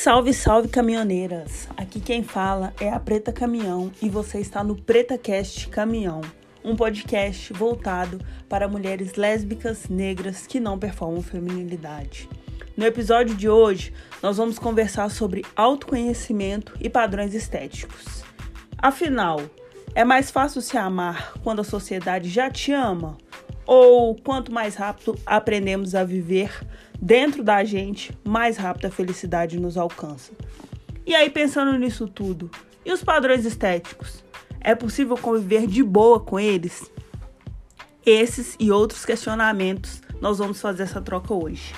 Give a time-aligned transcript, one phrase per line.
[0.00, 1.68] Salve, salve caminhoneiras!
[1.76, 6.20] Aqui quem fala é a Preta Caminhão e você está no PretaCast Caminhão,
[6.64, 12.28] um podcast voltado para mulheres lésbicas negras que não performam feminilidade.
[12.76, 13.92] No episódio de hoje,
[14.22, 18.22] nós vamos conversar sobre autoconhecimento e padrões estéticos.
[18.78, 19.40] Afinal,
[19.96, 23.18] é mais fácil se amar quando a sociedade já te ama?
[23.66, 26.52] Ou quanto mais rápido aprendemos a viver
[27.00, 30.32] dentro da gente, mais rápido a felicidade nos alcança.
[31.06, 32.50] E aí, pensando nisso tudo,
[32.84, 34.24] e os padrões estéticos?
[34.60, 36.90] É possível conviver de boa com eles?
[38.04, 41.74] Esses e outros questionamentos nós vamos fazer essa troca hoje.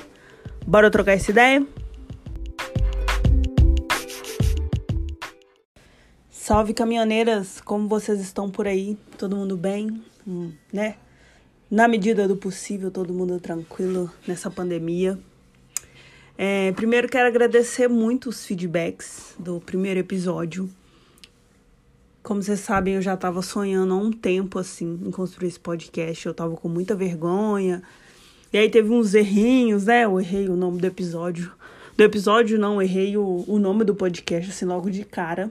[0.66, 1.66] Bora trocar essa ideia?
[6.30, 8.98] Salve caminhoneiras, como vocês estão por aí?
[9.18, 10.02] Todo mundo bem?
[10.26, 10.96] Hum, né?
[11.70, 15.16] Na medida do possível, todo mundo tranquilo nessa pandemia.
[16.36, 20.68] É, primeiro quero agradecer muito os feedbacks do primeiro episódio.
[22.22, 26.26] Como vocês sabem, eu já estava sonhando há um tempo assim em construir esse podcast.
[26.26, 27.82] Eu estava com muita vergonha.
[28.52, 30.04] E aí teve uns errinhos, né?
[30.04, 31.52] Eu errei o nome do episódio.
[31.96, 35.50] Do episódio, não, errei o, o nome do podcast, assim, logo de cara.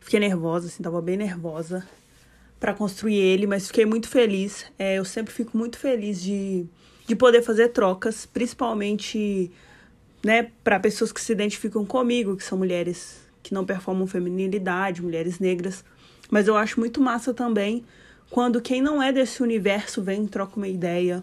[0.00, 1.84] Fiquei nervosa, assim, tava bem nervosa
[2.64, 4.64] para construir ele, mas fiquei muito feliz.
[4.78, 6.64] É, eu sempre fico muito feliz de,
[7.06, 9.52] de poder fazer trocas, principalmente
[10.24, 15.38] né, para pessoas que se identificam comigo, que são mulheres que não performam feminilidade, mulheres
[15.38, 15.84] negras.
[16.30, 17.84] Mas eu acho muito massa também
[18.30, 21.22] quando quem não é desse universo vem e troca uma ideia.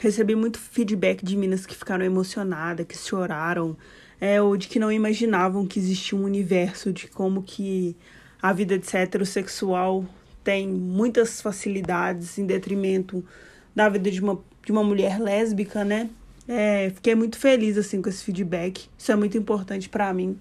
[0.00, 3.76] Recebi muito feedback de meninas que ficaram emocionadas, que choraram,
[4.20, 7.96] é, ou de que não imaginavam que existia um universo de como que
[8.42, 10.04] a vida de heterossexual
[10.50, 13.24] tem muitas facilidades em detrimento
[13.72, 16.10] da vida de uma, de uma mulher lésbica, né?
[16.48, 18.88] É, fiquei muito feliz assim com esse feedback.
[18.98, 20.36] Isso é muito importante para mim.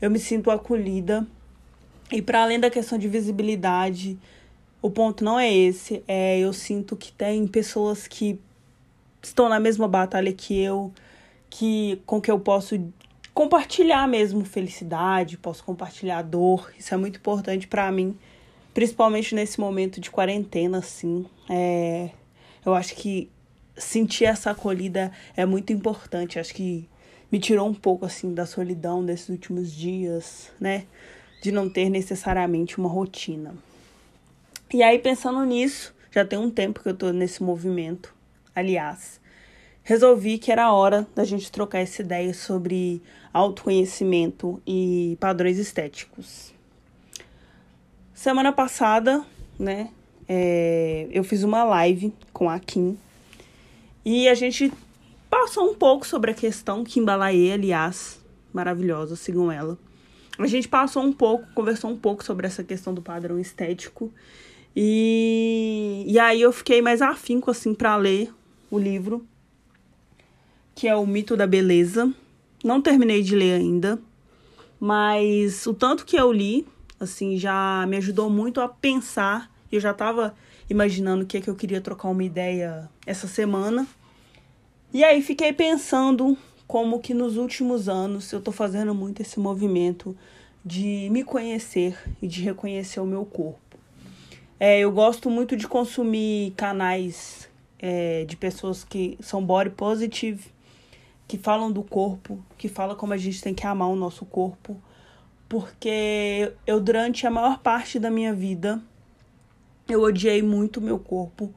[0.00, 1.26] Eu me sinto acolhida.
[2.12, 4.16] E para além da questão de visibilidade,
[4.80, 6.04] o ponto não é esse.
[6.06, 8.38] É, eu sinto que tem pessoas que
[9.20, 10.92] estão na mesma batalha que eu,
[11.50, 12.80] que com que eu posso
[13.34, 16.72] compartilhar mesmo felicidade, posso compartilhar dor.
[16.78, 18.16] Isso é muito importante para mim
[18.78, 21.26] principalmente nesse momento de quarentena, assim.
[21.50, 22.10] É,
[22.64, 23.28] eu acho que
[23.76, 26.38] sentir essa acolhida é muito importante.
[26.38, 26.88] Acho que
[27.28, 30.84] me tirou um pouco, assim, da solidão desses últimos dias, né?
[31.42, 33.52] De não ter necessariamente uma rotina.
[34.72, 38.14] E aí, pensando nisso, já tem um tempo que eu tô nesse movimento.
[38.54, 39.20] Aliás,
[39.82, 43.02] resolvi que era hora da gente trocar essa ideia sobre
[43.32, 46.56] autoconhecimento e padrões estéticos.
[48.18, 49.24] Semana passada,
[49.56, 49.90] né,
[50.28, 52.98] é, eu fiz uma live com a Kim
[54.04, 54.72] e a gente
[55.30, 58.20] passou um pouco sobre a questão Kim Balaê, aliás,
[58.52, 59.78] maravilhosa, sigam ela.
[60.36, 64.12] A gente passou um pouco, conversou um pouco sobre essa questão do padrão estético
[64.74, 68.34] e, e aí eu fiquei mais afinco assim para ler
[68.68, 69.24] o livro,
[70.74, 72.12] que é o Mito da Beleza.
[72.64, 73.96] Não terminei de ler ainda,
[74.80, 76.66] mas o tanto que eu li
[76.98, 79.50] assim, já me ajudou muito a pensar.
[79.70, 80.34] Eu já estava
[80.68, 83.86] imaginando o que é que eu queria trocar uma ideia essa semana.
[84.92, 90.16] E aí fiquei pensando como que nos últimos anos eu estou fazendo muito esse movimento
[90.64, 93.78] de me conhecer e de reconhecer o meu corpo.
[94.60, 97.48] É, eu gosto muito de consumir canais
[97.78, 100.44] é, de pessoas que são body positive,
[101.26, 104.76] que falam do corpo, que falam como a gente tem que amar o nosso corpo,
[105.48, 108.80] porque eu durante a maior parte da minha vida
[109.88, 111.52] eu odiei muito meu corpo.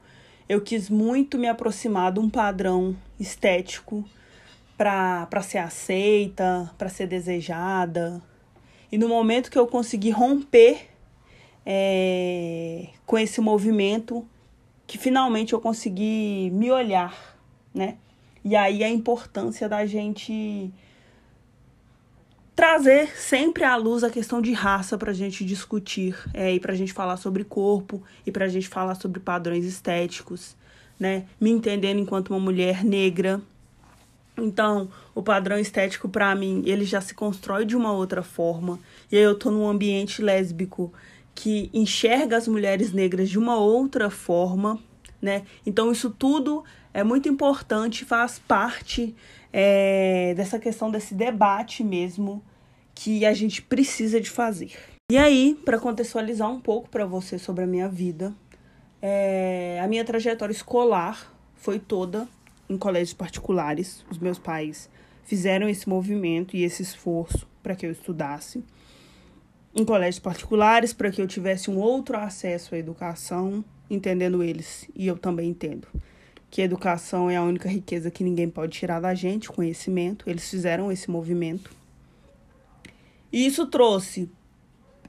[0.48, 4.06] Eu quis muito me aproximar de um padrão estético
[4.78, 8.22] para ser aceita, para ser desejada.
[8.92, 10.90] E no momento que eu consegui romper
[11.66, 14.26] é, com esse movimento,
[14.88, 17.38] que finalmente eu consegui me olhar,
[17.74, 17.98] né?
[18.44, 20.74] E aí a importância da gente
[22.62, 26.74] trazer sempre à luz a questão de raça para a gente discutir é, e para
[26.74, 30.56] a gente falar sobre corpo e para a gente falar sobre padrões estéticos,
[31.00, 31.26] né?
[31.40, 33.42] Me entendendo enquanto uma mulher negra.
[34.38, 38.80] Então, o padrão estético para mim, ele já se constrói de uma outra forma.
[39.12, 40.94] E aí eu tô num ambiente lésbico
[41.34, 44.78] que enxerga as mulheres negras de uma outra forma,
[45.20, 45.46] né?
[45.66, 49.16] Então, isso tudo é muito importante, faz parte
[49.52, 52.44] é, dessa questão desse debate mesmo
[53.04, 54.74] que a gente precisa de fazer.
[55.12, 58.32] E aí, para contextualizar um pouco para você sobre a minha vida,
[59.02, 62.28] é, a minha trajetória escolar foi toda
[62.70, 64.06] em colégios particulares.
[64.12, 64.88] Os meus pais
[65.24, 68.64] fizeram esse movimento e esse esforço para que eu estudasse
[69.74, 75.08] em colégios particulares, para que eu tivesse um outro acesso à educação, entendendo eles, e
[75.08, 75.88] eu também entendo
[76.52, 80.30] que educação é a única riqueza que ninguém pode tirar da gente, conhecimento.
[80.30, 81.81] Eles fizeram esse movimento.
[83.32, 84.30] E isso trouxe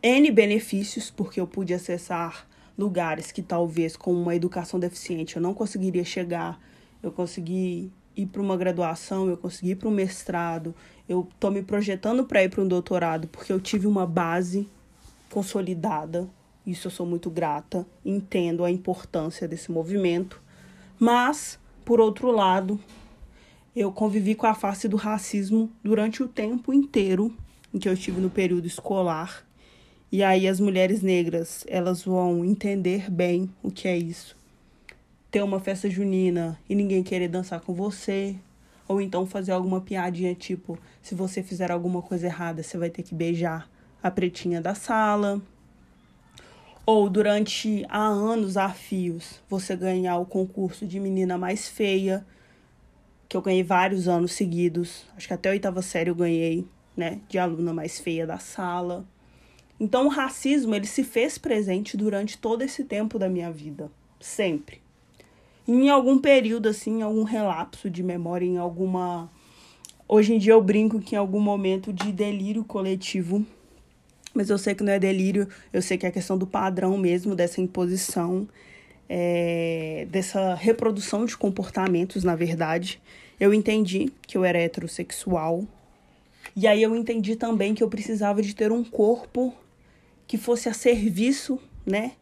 [0.02, 2.46] N benefícios, porque eu pude acessar
[2.78, 6.60] lugares que talvez com uma educação deficiente eu não conseguiria chegar.
[7.02, 10.74] Eu consegui ir para uma graduação, eu consegui ir para um mestrado,
[11.08, 14.69] eu estou me projetando para ir para um doutorado, porque eu tive uma base
[15.30, 16.28] consolidada.
[16.66, 20.40] Isso eu sou muito grata, entendo a importância desse movimento.
[20.98, 22.78] Mas, por outro lado,
[23.74, 27.34] eu convivi com a face do racismo durante o tempo inteiro
[27.72, 29.46] em que eu estive no período escolar.
[30.10, 34.36] E aí as mulheres negras, elas vão entender bem o que é isso.
[35.30, 38.36] Ter uma festa junina e ninguém querer dançar com você,
[38.86, 43.02] ou então fazer alguma piadinha tipo, se você fizer alguma coisa errada, você vai ter
[43.02, 43.69] que beijar
[44.02, 45.40] a pretinha da sala
[46.84, 52.26] ou durante há anos a fios você ganhar o concurso de menina mais feia,
[53.28, 56.66] que eu ganhei vários anos seguidos, acho que até a oitava série eu ganhei,
[56.96, 59.04] né, de aluna mais feia da sala.
[59.78, 63.90] Então o racismo ele se fez presente durante todo esse tempo da minha vida,
[64.20, 64.80] sempre.
[65.66, 69.30] Em algum período assim, em algum relapso de memória, em alguma
[70.08, 73.46] Hoje em dia eu brinco que em algum momento de delírio coletivo
[74.34, 76.96] mas eu sei que não é delírio, eu sei que é a questão do padrão
[76.96, 78.48] mesmo, dessa imposição,
[79.08, 83.00] é, dessa reprodução de comportamentos, na verdade.
[83.38, 85.66] Eu entendi que eu era heterossexual.
[86.54, 89.54] E aí eu entendi também que eu precisava de ter um corpo
[90.26, 92.12] que fosse a serviço, né,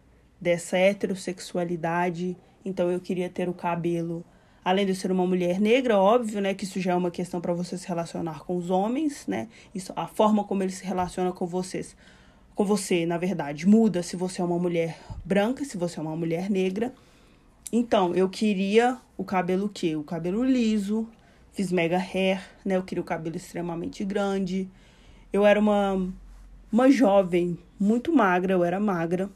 [0.40, 2.36] dessa heterossexualidade.
[2.64, 4.24] Então eu queria ter o cabelo
[4.64, 7.52] além de ser uma mulher negra, óbvio, né, que isso já é uma questão para
[7.52, 9.48] você se relacionar com os homens, né?
[9.74, 11.96] Isso, a forma como ele se relaciona com vocês,
[12.54, 16.14] com você, na verdade, muda se você é uma mulher branca, se você é uma
[16.14, 16.92] mulher negra.
[17.72, 19.96] Então, eu queria o cabelo que?
[19.96, 21.08] O cabelo liso,
[21.60, 22.78] fiz mega hair, né?
[22.78, 24.66] Eu queria o cabelo extremamente grande.
[25.30, 26.08] Eu era uma
[26.72, 29.28] uma jovem muito magra, eu era magra,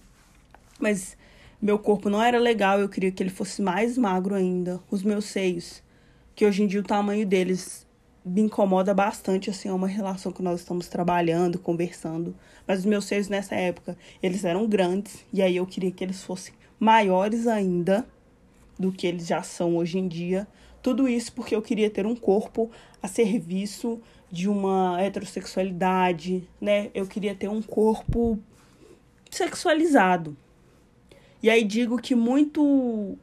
[0.80, 1.18] mas
[1.60, 4.80] meu corpo não era legal, eu queria que ele fosse mais magro ainda.
[4.90, 5.82] Os meus seios,
[6.34, 7.86] que hoje em dia o tamanho deles
[8.24, 12.34] me incomoda bastante, assim, é uma relação que nós estamos trabalhando, conversando.
[12.66, 16.22] Mas os meus seios nessa época, eles eram grandes, e aí eu queria que eles
[16.22, 18.06] fossem maiores ainda
[18.78, 20.48] do que eles já são hoje em dia.
[20.84, 22.70] Tudo isso porque eu queria ter um corpo
[23.02, 26.90] a serviço de uma heterossexualidade, né?
[26.92, 28.38] Eu queria ter um corpo
[29.30, 30.36] sexualizado.
[31.42, 33.16] E aí digo que muito.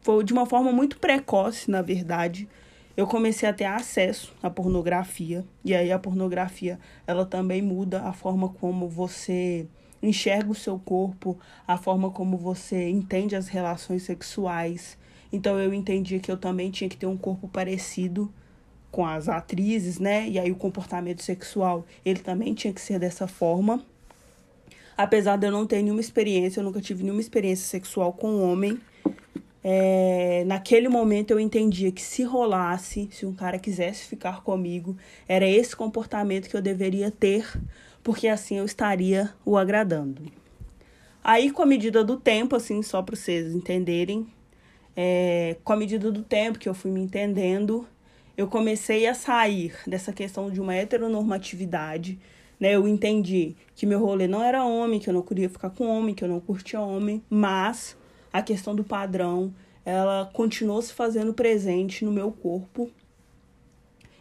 [0.00, 2.48] Foi de uma forma muito precoce, na verdade.
[2.96, 5.44] Eu comecei a ter acesso à pornografia.
[5.62, 9.66] E aí a pornografia, ela também muda a forma como você
[10.02, 14.96] enxerga o seu corpo, a forma como você entende as relações sexuais.
[15.34, 18.32] Então eu entendi que eu também tinha que ter um corpo parecido
[18.92, 20.28] com as atrizes, né?
[20.28, 23.84] E aí o comportamento sexual, ele também tinha que ser dessa forma.
[24.96, 28.80] Apesar de eu não ter nenhuma experiência, eu nunca tive nenhuma experiência sexual com homem.
[29.64, 34.96] É, naquele momento eu entendia que se rolasse, se um cara quisesse ficar comigo,
[35.26, 37.44] era esse comportamento que eu deveria ter,
[38.04, 40.30] porque assim eu estaria o agradando.
[41.24, 44.28] Aí, com a medida do tempo, assim, só para vocês entenderem,
[44.96, 47.86] é, com a medida do tempo que eu fui me entendendo,
[48.36, 52.18] eu comecei a sair dessa questão de uma heteronormatividade
[52.58, 52.74] né?
[52.74, 56.14] Eu entendi que meu rolê não era homem, que eu não queria ficar com homem,
[56.14, 57.96] que eu não curtia homem, mas
[58.32, 59.52] a questão do padrão,
[59.84, 62.90] ela continuou se fazendo presente no meu corpo.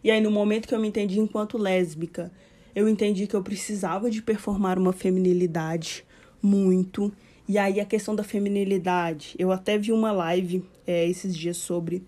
[0.04, 2.32] E aí no momento que eu me entendi enquanto lésbica,
[2.76, 6.04] eu entendi que eu precisava de performar uma feminilidade
[6.42, 7.14] muito.
[7.48, 12.04] E aí a questão da feminilidade, eu até vi uma live é, esses dias sobre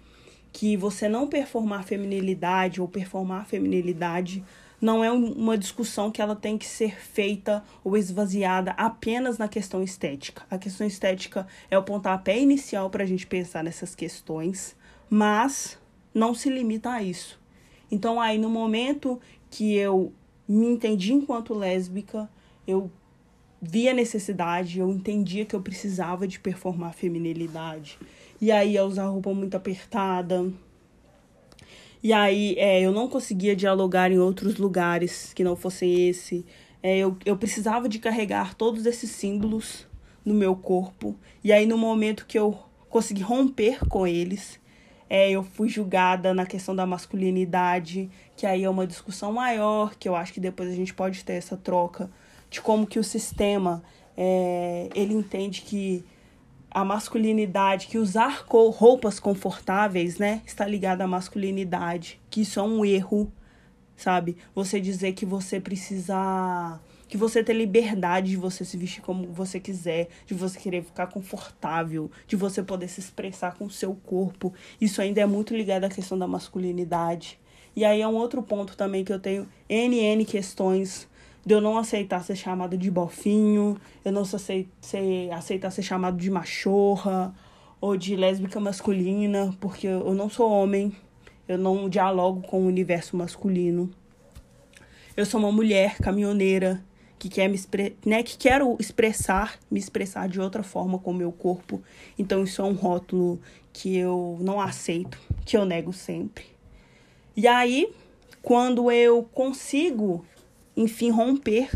[0.51, 4.43] que você não performar feminilidade ou performar feminilidade
[4.79, 9.81] não é uma discussão que ela tem que ser feita ou esvaziada apenas na questão
[9.81, 10.43] estética.
[10.49, 14.75] A questão estética é o pontapé inicial para a gente pensar nessas questões,
[15.09, 15.77] mas
[16.13, 17.39] não se limita a isso.
[17.89, 20.13] Então, aí, no momento que eu
[20.47, 22.29] me entendi enquanto lésbica,
[22.67, 22.91] eu
[23.67, 27.97] vi a necessidade, eu entendia que eu precisava de performar feminilidade.
[28.39, 30.51] E aí, eu usar roupa muito apertada,
[32.05, 36.45] e aí é, eu não conseguia dialogar em outros lugares que não fossem esse.
[36.83, 39.87] É, eu, eu precisava de carregar todos esses símbolos
[40.23, 41.15] no meu corpo.
[41.43, 42.59] E aí no momento que eu
[42.91, 44.59] consegui romper com eles,
[45.09, 48.07] é, eu fui julgada na questão da masculinidade,
[48.37, 51.33] que aí é uma discussão maior, que eu acho que depois a gente pode ter
[51.33, 52.07] essa troca
[52.55, 53.83] de como que o sistema
[54.15, 56.05] é, ele entende que
[56.71, 62.85] a masculinidade, que usar roupas confortáveis, né, está ligado à masculinidade, que isso é um
[62.85, 63.29] erro,
[63.97, 64.37] sabe?
[64.53, 69.59] Você dizer que você precisa que você ter liberdade de você se vestir como você
[69.59, 74.53] quiser, de você querer ficar confortável, de você poder se expressar com o seu corpo.
[74.79, 77.37] Isso ainda é muito ligado à questão da masculinidade.
[77.75, 81.07] E aí é um outro ponto também que eu tenho NN questões
[81.45, 87.33] de eu não aceitar ser chamado de bofinho, eu não aceitar ser chamado de machorra
[87.79, 90.91] ou de lésbica masculina, porque eu não sou homem,
[91.47, 93.91] eu não dialogo com o universo masculino.
[95.15, 96.83] Eu sou uma mulher caminhoneira
[97.17, 97.59] que quer me
[98.05, 101.81] né, que quero expressar, me expressar de outra forma com o meu corpo.
[102.17, 103.39] Então isso é um rótulo
[103.71, 106.45] que eu não aceito, que eu nego sempre.
[107.35, 107.93] E aí,
[108.41, 110.25] quando eu consigo,
[110.75, 111.69] enfim, romper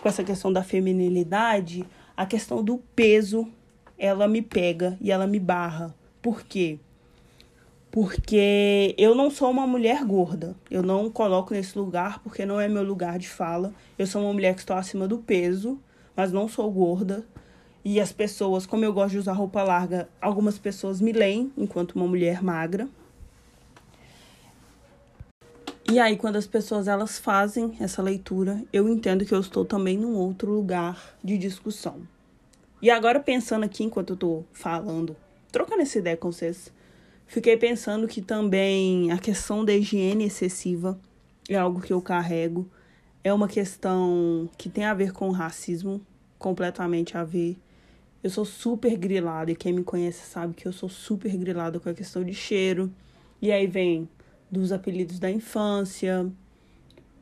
[0.00, 1.84] com essa questão da feminilidade,
[2.16, 3.48] a questão do peso,
[3.98, 5.94] ela me pega e ela me barra.
[6.20, 6.78] Por quê?
[7.94, 10.56] porque eu não sou uma mulher gorda.
[10.68, 13.72] Eu não coloco nesse lugar porque não é meu lugar de fala.
[13.96, 15.78] Eu sou uma mulher que estou acima do peso,
[16.16, 17.24] mas não sou gorda.
[17.84, 21.92] E as pessoas, como eu gosto de usar roupa larga, algumas pessoas me leem enquanto
[21.92, 22.88] uma mulher magra.
[25.90, 29.98] E aí, quando as pessoas elas fazem essa leitura, eu entendo que eu estou também
[29.98, 32.00] num outro lugar de discussão.
[32.80, 35.16] E agora, pensando aqui enquanto eu estou falando,
[35.52, 36.72] trocando essa ideia com vocês,
[37.26, 40.98] Fiquei pensando que também a questão da higiene excessiva
[41.48, 42.68] é algo que eu carrego.
[43.22, 46.00] É uma questão que tem a ver com racismo,
[46.38, 47.56] completamente a ver.
[48.22, 51.88] Eu sou super grilada e quem me conhece sabe que eu sou super grilada com
[51.88, 52.92] a questão de cheiro.
[53.42, 54.08] E aí vem
[54.60, 56.30] dos apelidos da infância.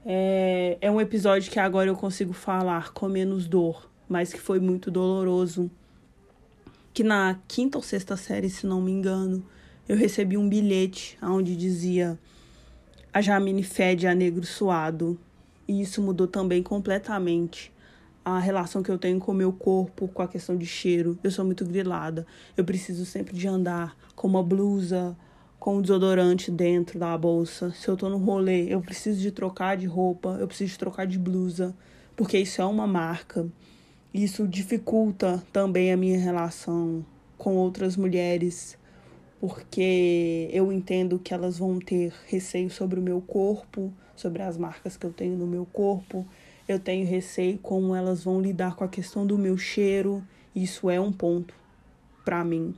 [0.04, 4.60] É, é um episódio que agora eu consigo falar com menos dor, mas que foi
[4.60, 5.70] muito doloroso.
[6.92, 9.44] Que na quinta ou sexta série, se não me engano,
[9.88, 12.18] eu recebi um bilhete onde dizia
[13.12, 15.18] a Jamine fede a negro suado.
[15.66, 17.72] E isso mudou também completamente
[18.24, 21.18] a relação que eu tenho com o meu corpo, com a questão de cheiro.
[21.22, 22.26] Eu sou muito grilada.
[22.56, 25.16] Eu preciso sempre de andar com uma blusa,
[25.62, 27.70] com um desodorante dentro da bolsa.
[27.70, 31.06] Se eu tô no rolê, eu preciso de trocar de roupa, eu preciso de trocar
[31.06, 31.72] de blusa,
[32.16, 33.46] porque isso é uma marca.
[34.12, 37.06] Isso dificulta também a minha relação
[37.38, 38.76] com outras mulheres
[39.38, 44.96] porque eu entendo que elas vão ter receio sobre o meu corpo, sobre as marcas
[44.96, 46.26] que eu tenho no meu corpo.
[46.66, 50.24] Eu tenho receio como elas vão lidar com a questão do meu cheiro.
[50.56, 51.54] Isso é um ponto
[52.24, 52.74] para mim.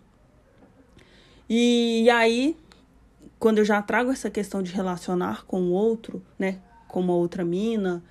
[1.49, 2.57] E aí,
[3.45, 7.45] quando eu já trago essa questão de relacionar com o outro, né, com uma outra
[7.45, 8.03] mina,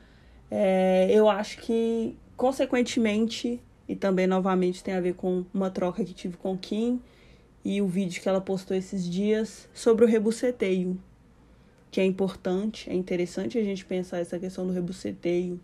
[0.52, 3.60] é, eu acho que, consequentemente,
[3.90, 7.02] e também novamente tem a ver com uma troca que tive com Kim,
[7.66, 11.02] e o vídeo que ela postou esses dias sobre o rebuceteio,
[11.90, 15.60] que é importante, é interessante a gente pensar essa questão do rebuceteio.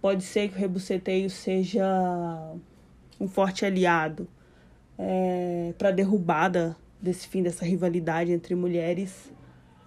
[0.00, 1.84] Pode ser que o rebuceteio seja
[3.18, 4.28] um forte aliado
[4.96, 9.32] é, para derrubada desse fim dessa rivalidade entre mulheres,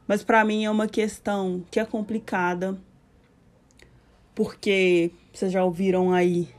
[0.06, 2.78] mas para mim é uma questão que é complicada,
[4.36, 6.50] porque vocês já ouviram aí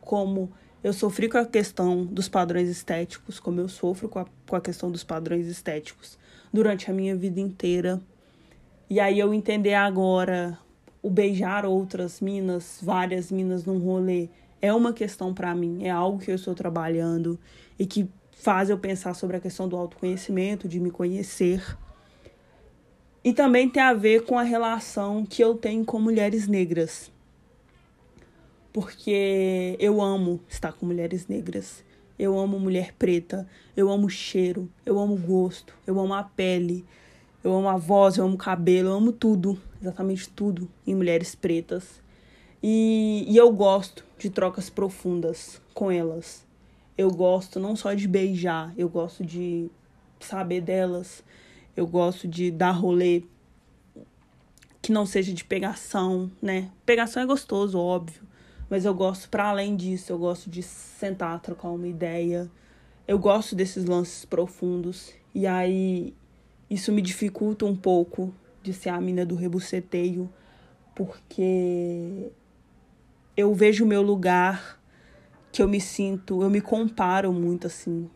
[0.00, 0.50] como
[0.82, 4.60] eu sofri com a questão dos padrões estéticos, como eu sofro com a, com a
[4.60, 6.18] questão dos padrões estéticos
[6.52, 8.00] durante a minha vida inteira.
[8.88, 10.58] E aí eu entender agora
[11.02, 14.28] o beijar outras minas, várias minas num rolê,
[14.62, 17.38] é uma questão para mim, é algo que eu estou trabalhando
[17.78, 21.76] e que faz eu pensar sobre a questão do autoconhecimento, de me conhecer.
[23.24, 27.10] E também tem a ver com a relação que eu tenho com mulheres negras
[28.76, 31.82] porque eu amo estar com mulheres negras.
[32.18, 36.84] Eu amo mulher preta, eu amo cheiro, eu amo gosto, eu amo a pele,
[37.42, 41.34] eu amo a voz, eu amo o cabelo, eu amo tudo, exatamente tudo em mulheres
[41.34, 42.02] pretas.
[42.62, 46.45] E, e eu gosto de trocas profundas com elas.
[46.96, 49.70] Eu gosto não só de beijar, eu gosto de
[50.20, 51.22] saber delas,
[51.76, 53.22] eu gosto de dar rolê
[54.80, 56.70] que não seja de pegação, né?
[56.86, 58.22] Pegação é gostoso, óbvio.
[58.70, 62.50] Mas eu gosto, para além disso, eu gosto de sentar, trocar uma ideia.
[63.06, 65.12] Eu gosto desses lances profundos.
[65.34, 66.14] E aí,
[66.70, 70.28] isso me dificulta um pouco de ser a mina do rebuceteio,
[70.94, 72.30] porque
[73.36, 74.80] eu vejo o meu lugar,
[75.56, 78.10] que eu me sinto, eu me comparo muito assim,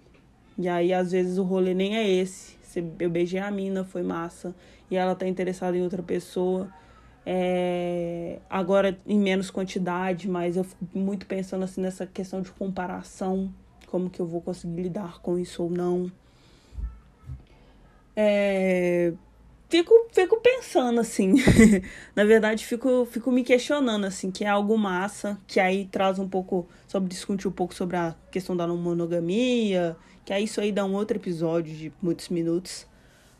[0.59, 2.59] E aí, às vezes, o rolê nem é esse.
[2.99, 4.55] Eu beijei a mina, foi massa.
[4.91, 6.69] E ela tá interessada em outra pessoa.
[7.25, 8.41] É...
[8.51, 13.51] Agora em menos quantidade, mas eu fico muito pensando assim nessa questão de comparação.
[13.87, 16.13] Como que eu vou conseguir lidar com isso ou não.
[18.15, 19.15] É
[19.71, 21.35] fico, fico pensando, assim.
[22.15, 26.29] Na verdade, fico, fico me questionando, assim, que é algo massa, que aí traz um
[26.29, 30.85] pouco, sobre discutir um pouco sobre a questão da monogamia, que aí isso aí dá
[30.85, 32.87] um outro episódio de muitos minutos.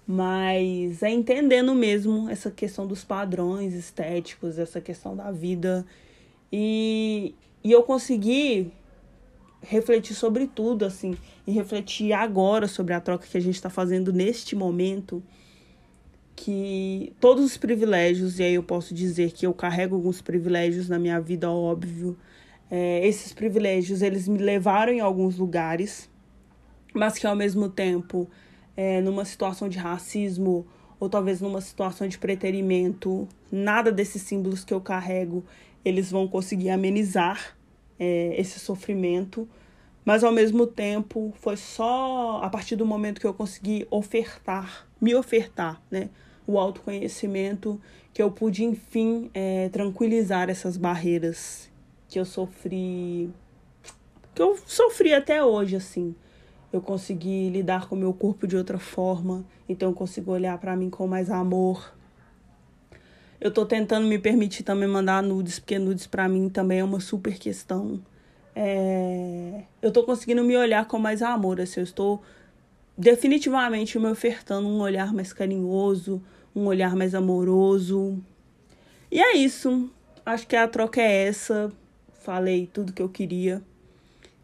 [0.07, 5.85] Mas é entendendo mesmo essa questão dos padrões estéticos, essa questão da vida.
[6.53, 8.73] E, e eu consegui
[9.61, 14.13] refletir sobre tudo, assim, e refletir agora sobre a troca que a gente está fazendo
[14.13, 15.23] neste momento
[16.43, 20.99] que todos os privilégios, e aí eu posso dizer que eu carrego alguns privilégios na
[20.99, 22.17] minha vida, óbvio.
[22.71, 26.09] É, esses privilégios, eles me levaram em alguns lugares,
[26.95, 28.27] mas que ao mesmo tempo,
[28.75, 30.67] é, numa situação de racismo,
[30.99, 35.45] ou talvez numa situação de preterimento, nada desses símbolos que eu carrego,
[35.85, 37.55] eles vão conseguir amenizar
[37.99, 39.47] é, esse sofrimento.
[40.07, 45.15] Mas ao mesmo tempo, foi só a partir do momento que eu consegui ofertar, me
[45.15, 46.09] ofertar, né?
[46.51, 47.81] O autoconhecimento,
[48.13, 51.71] que eu pude, enfim, é, tranquilizar essas barreiras
[52.09, 53.31] que eu sofri.
[54.35, 56.15] que eu sofri até hoje, assim.
[56.73, 60.77] Eu consegui lidar com o meu corpo de outra forma, então eu consigo olhar para
[60.77, 61.93] mim com mais amor.
[63.41, 67.01] Eu tô tentando me permitir também mandar nudes, porque nudes para mim também é uma
[67.01, 68.01] super questão.
[68.55, 69.63] É...
[69.81, 72.23] Eu tô conseguindo me olhar com mais amor, assim, eu estou
[73.01, 76.23] definitivamente me ofertando um olhar mais carinhoso,
[76.55, 78.23] um olhar mais amoroso.
[79.11, 79.91] E é isso.
[80.25, 81.73] Acho que a troca é essa.
[82.23, 83.63] Falei tudo que eu queria.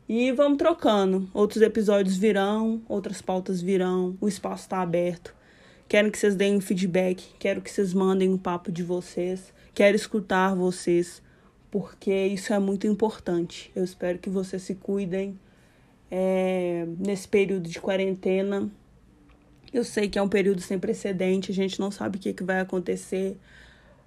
[0.09, 1.29] E vamos trocando.
[1.35, 4.17] Outros episódios virão, outras pautas virão.
[4.21, 5.35] O espaço está aberto.
[5.87, 7.25] Quero que vocês deem um feedback.
[7.39, 9.53] Quero que vocês mandem um papo de vocês.
[9.75, 11.21] Quero escutar vocês.
[11.71, 13.71] Porque isso é muito importante.
[13.77, 15.39] Eu espero que vocês se cuidem
[16.19, 18.71] é, nesse período de quarentena.
[19.71, 22.43] Eu sei que é um período sem precedente, a gente não sabe o que, que
[22.43, 23.37] vai acontecer,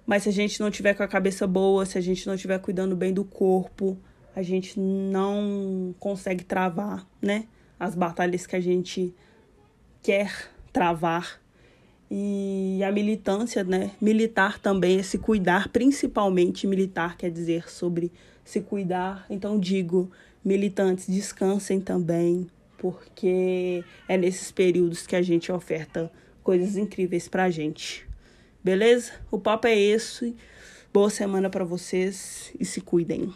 [0.04, 2.58] mas se a gente não tiver com a cabeça boa, se a gente não estiver
[2.58, 3.96] cuidando bem do corpo,
[4.34, 7.46] a gente não consegue travar, né?
[7.78, 9.14] As batalhas que a gente
[10.02, 11.40] quer travar.
[12.10, 13.92] E a militância, né?
[14.00, 18.10] Militar também é se cuidar, principalmente militar quer dizer sobre
[18.44, 19.24] se cuidar.
[19.30, 20.10] Então digo,
[20.44, 22.46] militantes, descansem também,
[22.78, 26.10] porque é nesses períodos que a gente oferta
[26.42, 28.08] coisas incríveis pra gente.
[28.62, 29.12] Beleza?
[29.30, 30.34] O papo é esse.
[30.92, 33.32] Boa semana para vocês e se cuidem.